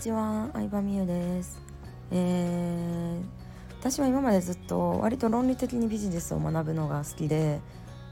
[0.00, 1.60] ちは、相葉美優です。
[2.10, 3.22] えー、
[3.80, 7.60] 私は今までずっと割と論理的にビジネスを学ぶのが好きで、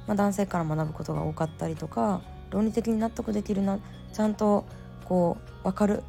[0.07, 2.21] まあ、男性から学ぶことが多かったりとか
[2.51, 3.79] 論理的に納得できるな
[4.13, 4.67] ちゃんと
[5.07, 6.03] こう分かる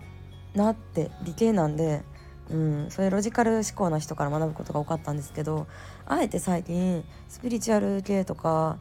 [0.54, 2.04] なって理系なんで、
[2.52, 5.66] うん、そういうロジカル思考な人から学ぶことが多かったんですけど
[6.06, 8.78] あえて最近スピリチュアル系とか、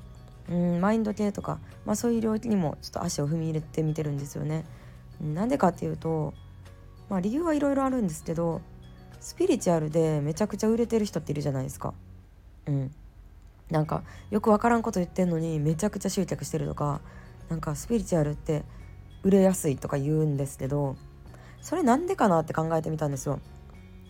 [0.51, 4.65] うん、マインド系とか、まあ、そういう領域にもちょっと足を踏み入れてみてるんですよね。
[5.21, 6.35] なんでかっていうと
[7.09, 8.61] まあ理由はいろいろあるんですけど
[9.21, 11.95] スピリチュアルでめちゃくちゃ売れてる人っているじゃないですか。
[12.67, 12.91] うん、
[13.71, 17.01] なんかよく分からんこと言ってんのにめちゃくちゃ集客してるとか
[17.49, 18.65] なんかスピリチュアルって
[19.23, 20.97] 売れやすいとか言うんですけど
[21.61, 23.41] それなんでかなって考えてみたんですよ。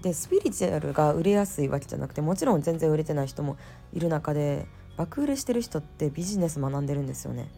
[0.03, 3.57] でスピリチュアルが売れやすいわけじゃなくてもちろん全然売れてない人も
[3.93, 7.49] いる中で爆売れしてる人ってビジネス学んでるんですよね。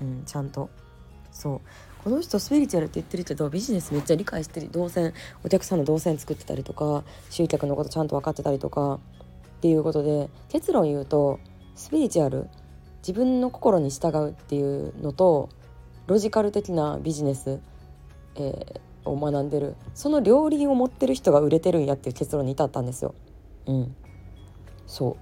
[0.00, 0.70] うん、ちゃんと
[1.34, 1.60] そう。
[2.02, 4.70] この人スピリチュアルって言ってるけどビジネスめっちゃ理解してる。
[4.70, 5.12] 動線
[5.44, 8.98] お客さんの動線作ってたりとか集客のことちゃんと分かってたりとかっ
[9.60, 11.40] ていうことで結論言うと
[11.74, 12.48] スピリチュアル
[12.98, 15.48] 自分の心に従うっていうのと
[16.06, 17.60] ロジカル的なビジネス、
[18.36, 19.74] えー、を学んでる。
[19.94, 23.14] その両輪を持ってる人が売れてるんやっていう結論に至ったんですよ。
[23.66, 23.96] うん、
[24.86, 25.16] そ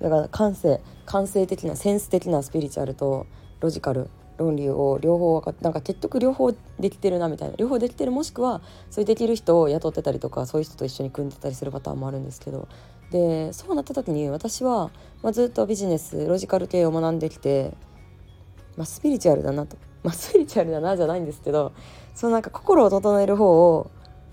[0.00, 0.02] う。
[0.02, 3.26] だから感性感性的なセンス的なスピリチュアルと
[3.60, 4.08] ロジカル
[4.38, 12.68] 論理を両方かなんか結局両方できてるなみたいな両方できてるもしくはそういうできる人を雇ってたりとかそういう人と一緒に組んでたりするパターンもあるんですけど
[13.10, 14.90] でそうなった時に私は、
[15.22, 17.72] まあ、ずっとビジネスロジカル系を学んできて、
[18.76, 21.72] まあ、スピリチュアルだなと、まあ、スピリチュアルだなじゃないんですけど
[22.14, 23.90] そのなんか心を整える方を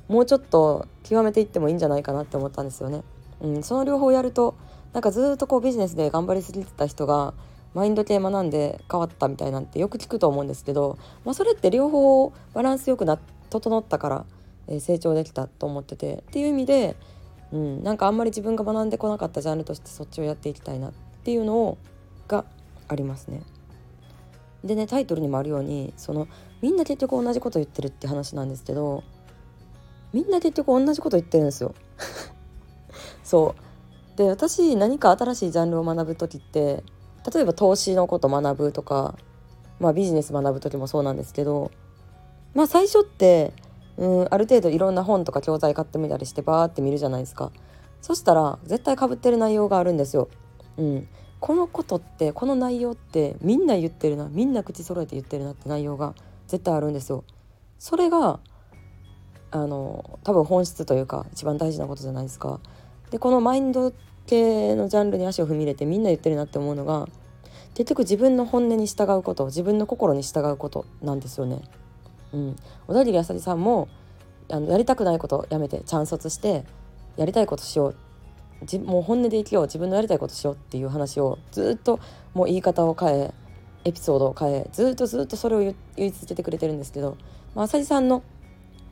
[0.07, 3.03] もうちょっと極めていってもいいんじゃないかなって思ったんですよね。
[3.41, 4.55] うん、その両方やると
[4.93, 7.33] なんかずっとこうビジネスで頑張りすぎてた人が
[7.73, 14.25] マインド系学んで変わったみたいなんてよく聞くと思うんですけど、まあ、それって両方バランスよくな整ったから、
[14.67, 16.95] え、成長できたと思っててっていう意味で、
[17.51, 21.77] うん、なんかあんまり自分が学んでこなかったジャンルとしてそっちをやっていきたいなっていうのを
[22.27, 22.45] が
[22.87, 23.41] ありますね。
[24.63, 26.27] でねタイトルにもあるようにその
[26.61, 29.03] みんな結局同じこと言ってるって話なんですけど
[30.13, 31.75] みんな結局同じこと言ってるんですよ。
[33.23, 33.55] そ
[34.15, 36.83] うで私何か新しいジャンルを学ぶ時って
[37.31, 39.15] 例えば投資のこと学ぶとか、
[39.79, 41.71] まあ、ビジネス学ぶ時もそうなんですけど
[42.53, 43.53] まあ最初って
[43.97, 47.51] うんある程度いろんな本とか教材買ってみたりしてバーって見るじゃないですか
[48.01, 50.27] そしたら絶対かぶってる内容があるんですよ。
[50.75, 51.07] うん、
[51.39, 56.13] このことってこの内容ってみんな言ってるなみんな口揃えて言ってるなって内容が
[56.47, 57.23] 絶対あるんですよ。
[57.79, 58.39] それが
[59.51, 62.59] あの多分本質というか一番大事なことじゃないですか。
[63.11, 63.93] でこのマインド
[64.25, 67.07] 系のジャンルに足を踏み入れてみんな言ってるなって思うのが
[67.73, 71.61] 結局自分の本音に従うこと自分の心に従うことなんですよね。
[72.33, 72.55] うん、
[72.87, 73.87] 小田切あさりさんも
[74.49, 76.65] あのやりたくないことやめてチャン卒して
[77.15, 77.95] やりたいことしよう
[78.79, 81.99] もう本音で生きよう自分のやりたいことしようっていう話をずっと
[82.33, 83.33] もう言い方を変え
[83.85, 85.75] エピソードを変えずっとずっとそれを言
[86.07, 87.17] い続けてくれてるんですけど、
[87.53, 88.23] まあさりさんの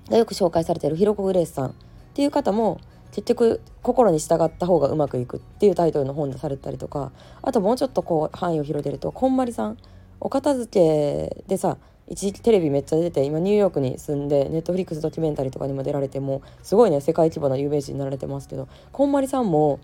[0.10, 1.74] がよく紹介されてるひろこグレースさんっ
[2.14, 2.82] ていう方も
[3.12, 7.12] 結局心に従った方がうまくいくっていうタイトルの本出されたりとか
[7.42, 9.78] あともうちょっとこう範囲を広げるとこんまりさん
[10.20, 11.78] お片付けでさ
[12.08, 19.80] 一時期テレビめっちゃ出て今ニューヨークに住んでネットフリックスドキュメンタリーとかにも出られてもすごいね世界規模な有名人になられてますけどこんまりさんも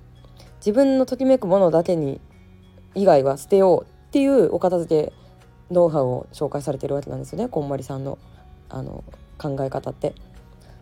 [0.58, 2.20] 自分のときめくものだけに
[2.96, 5.14] 以外は捨てようっていうお片付け
[5.72, 8.18] ノウハウを紹介されてるわけなんですよねこんまりさんの
[8.70, 9.04] あの
[9.38, 10.14] 考え方って。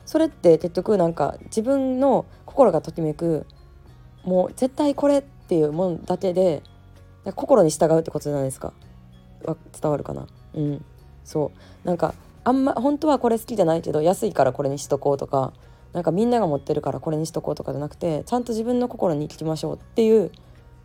[0.06, 3.46] それって結局なんか自分の心がときめく
[4.24, 6.64] もう絶対これっていうもんだけで
[7.36, 8.74] 心に従うってことじゃないですか。
[9.80, 10.28] 伝わるかな？
[10.54, 10.86] うん。
[11.24, 11.52] そ
[11.84, 11.88] う。
[11.88, 15.54] なんかあんま本当はこれ好きじゃないけど安いからこれにしとこうとか
[15.94, 20.32] なんかみんなが持ってるからこれにしとこうとかじゃなくてちゃんと自分の心に聞きましょうっていう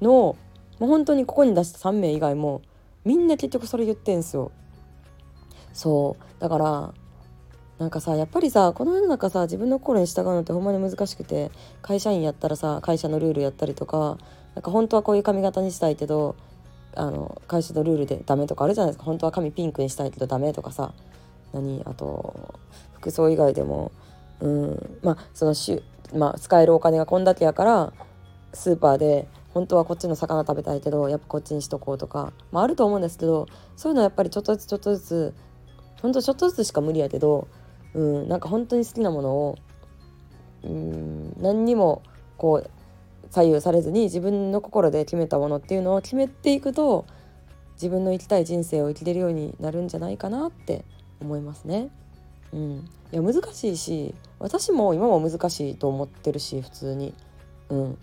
[0.00, 0.36] のを
[0.78, 2.62] もう本当にここに出した3名以外も
[3.04, 4.50] みんな結局それ言ってんすよ。
[5.72, 6.40] そう。
[6.40, 6.94] だから
[7.80, 11.50] なんかさやっぱりさこの世の中さ自分の心に従うのってほんまに難しくて
[11.80, 14.18] 会社員やったらさ会社のルールやったりとか
[14.54, 16.36] なんか本当はこういう髪型にしたいけど
[16.94, 19.04] あの会社のルールでダメとかあるじゃないですか。
[19.04, 20.92] 本当は髪ピンクにしたいけどダメとかさ
[21.54, 21.82] 何？
[21.86, 22.60] あと
[22.92, 23.92] 服装以外でも
[24.40, 25.82] うんまあそのしゅ、
[26.14, 27.94] まあ、使えるお金がこんだけやから
[28.52, 35.34] スーパーで本当はこっちの魚食べたいけどやっぱこっちにしとこうとか、まあ、あると思うんですけどそういうのはやっぱりちょっとずつちょっとずつ
[36.02, 37.48] 本当ちょっとずつしか無理やけど
[37.94, 39.58] うん、なんか本当に好きなものを、
[40.62, 42.02] うん、何にも
[42.36, 42.70] こう
[43.30, 47.06] 左右されずに自分の心で決めたものっていうのを決めていくと
[47.74, 50.84] 自分の生きたい人生を生きれるようになるんじゃないかなって
[51.20, 51.90] 思いますね。
[52.52, 57.14] うん、いや難しいし私も今も難しいと思ってるし普通に。
[57.68, 57.98] うん。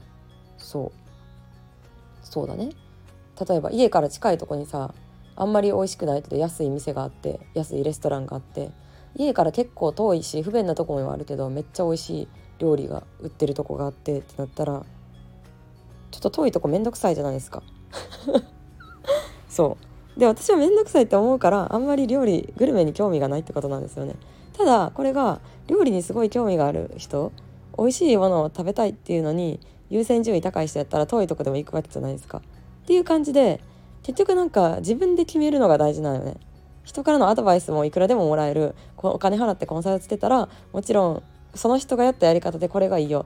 [0.57, 0.91] そう。
[2.23, 2.69] そうだね。
[3.47, 4.93] 例えば家から近いとこにさ
[5.35, 8.71] あんまり美味しくないけど安い店があって安いレストランがあって
[9.15, 12.27] 家から結構遠いし不便なとこもあるけどめっちゃ美味しい
[12.59, 14.83] 料理が売ってるとこがあってってなったら
[16.11, 17.61] ちょっと遠いとこめんどくさいじゃないですか。
[19.49, 19.77] そ
[20.15, 20.19] う。
[20.19, 24.15] で私はめんどくさいって思うからあんまり料理グルメに興味がないってことなんですよね。
[24.57, 27.31] ただこれが料理にすごい興味がある人
[27.77, 29.59] 美味しいものを食べたいっていうのに
[29.89, 32.39] 優先順位高い人やったら遠いとこでも行くわけじゃないですか。
[32.39, 32.41] っ
[32.87, 33.61] ていう感じで
[34.01, 36.37] 結局なんか自分で決めるのが大事なのよね。
[36.87, 38.73] 人からのアドバイスもいくらでももらえる。
[38.95, 41.23] お金払ってコンサルつけたらもちろん
[41.53, 43.25] その人がやったやり方でこれがいいよ。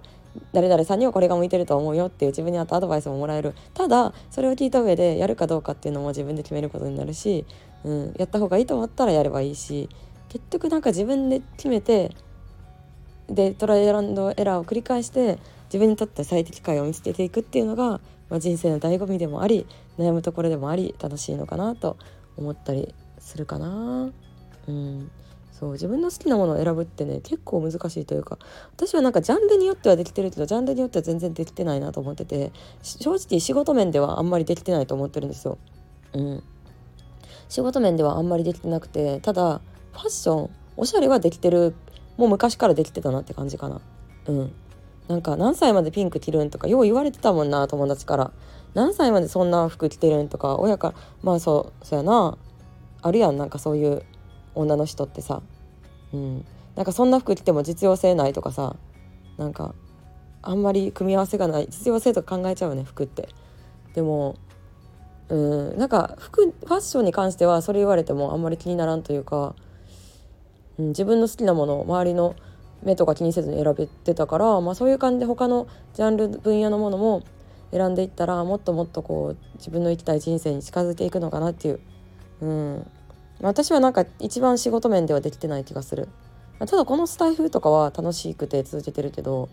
[0.52, 3.54] 誰々さんにはこれが向いてると思うよっていう自分に合ったアドバイスももらえる。
[3.76, 7.46] ただそれを聞いた上でやるかどうかっていうのも自分で決めることになるし、
[7.84, 9.90] うん、やった方がいいと思ったらやればいいし
[10.30, 12.16] 結局なんか自分で決めて
[13.30, 19.66] でトライアンドエラーを繰り返して自分にとって最適解を見つけていくっていうのが、まあ、人生の醍醐味でもあり
[19.98, 21.98] 悩むところでもあり楽しいのかなと
[22.36, 24.12] 思ったりするかな。
[24.68, 25.12] うん
[25.62, 28.40] そう自分の好きなものを選ぶってね結構難しいというか
[28.74, 32.52] 私はなんかジャンルによってはできてるけどジャンルによっては全然できてないなと思ってて
[32.82, 35.60] 正直仕事面ではあんまりできてないと思ってるんですよ。
[36.14, 36.44] うん、
[37.48, 39.62] 仕事面ではあんまりできてなくてただ
[39.94, 41.76] ファッションおしゃれはできてる
[42.18, 43.82] もう昔からできてたなって感じかな。
[44.28, 44.54] うん
[45.08, 48.32] なんか何歳までピンク着るんとかよう言われてたもんな友達から
[48.74, 52.38] 何歳までそんな服着てるんとか親からまあそうそうやな
[53.02, 54.04] あるやんなんかそういう
[54.56, 55.42] 女の人ってさ。
[56.14, 56.46] うん。
[56.76, 58.76] なんかそんな服着ても実用性ないとかさ。
[59.38, 59.74] なんか
[60.42, 61.68] あんまり組み合わせがない。
[61.70, 63.30] 実用性とか考えちゃうよね服って。
[63.94, 64.36] でも
[65.30, 65.78] うん。
[65.78, 69.56] なんか服ファッションに関してはそれ言われてもあんまり気にならんというか、
[70.78, 72.36] うん、自分の好きなものを周りの
[72.84, 77.24] 目とか気にせずに選べてたから、まあ、そういう感じで他のジャンル分野のものも
[77.72, 81.80] 選んでいったらもっともっとこう自分の生きたい人生に近づいていくのかなっていう、
[82.42, 82.92] うん、
[83.42, 86.10] 私はなんか一番仕事面ではできてない気がする。
[86.60, 89.50] ただこのスタイフとかは楽しくて続けてるけど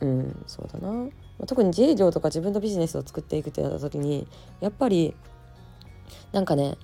[0.00, 1.08] うんそうだな。
[1.46, 4.26] 特に自営業とか自分のビジネスを作っていくってなった時に
[4.60, 5.14] やっぱり
[6.32, 6.76] なんかね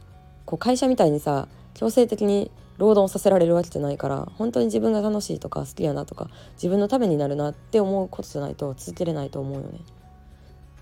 [0.44, 9.81] こう会社みたいにさ強制的に労働させられるわけじゃないから本当に自分が楽しいとか好きやなとか自分のためになるなって思うことじゃないと続けれないと思うよね。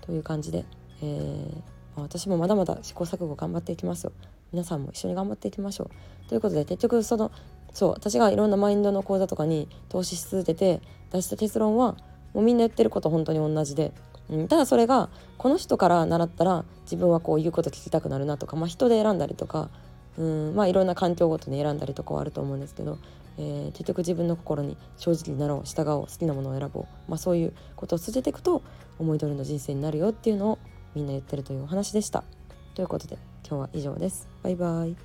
[0.01, 0.65] という感じで、
[1.03, 1.61] えー、
[2.01, 4.11] 私もまだまだ試行錯誤頑張っていきますよ。
[4.51, 5.85] 皆さんも一緒に頑張っていきましょ
[6.25, 6.29] う。
[6.29, 7.31] ということで結局その
[7.73, 10.81] そう私がいろんなマインドの講座とかに投資し続けて
[11.11, 11.95] 出した結論は
[12.33, 13.93] もうみんな言ってること本当に同じで、
[14.29, 19.69] うん、ただそれがこの人から習ったら自分はこういうこと聞きたくなるなとか、まあ、人で選んだりとか
[20.17, 22.97] うんまあいろんな環境ごとに選んだりとかはあると思うんですけど、
[23.37, 28.61] えー、結局自分の心に正直になろう従おう好きなものを選ぼう、まあ、そういうことを続けていくと
[28.99, 30.59] 思い通りの人生になるよっていうのを
[30.95, 32.23] みんな言ってるというお話でした。
[32.75, 34.27] ということで今日は以上です。
[34.43, 34.95] バイバイ